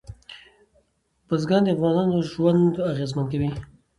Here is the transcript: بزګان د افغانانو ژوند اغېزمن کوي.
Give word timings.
بزګان 1.27 1.61
د 1.63 1.67
افغانانو 1.75 2.17
ژوند 2.31 2.73
اغېزمن 2.91 3.25
کوي. 3.31 3.49